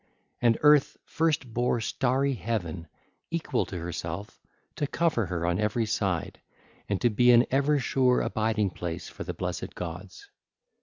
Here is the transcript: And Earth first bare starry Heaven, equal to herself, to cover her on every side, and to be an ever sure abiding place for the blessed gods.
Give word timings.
And 0.41 0.57
Earth 0.61 0.97
first 1.05 1.53
bare 1.53 1.79
starry 1.79 2.33
Heaven, 2.33 2.87
equal 3.29 3.67
to 3.67 3.77
herself, 3.77 4.41
to 4.77 4.87
cover 4.87 5.27
her 5.27 5.45
on 5.45 5.59
every 5.59 5.85
side, 5.85 6.41
and 6.89 6.99
to 7.01 7.11
be 7.11 7.29
an 7.29 7.45
ever 7.51 7.77
sure 7.77 8.19
abiding 8.21 8.71
place 8.71 9.07
for 9.09 9.23
the 9.23 9.35
blessed 9.35 9.75
gods. 9.75 10.27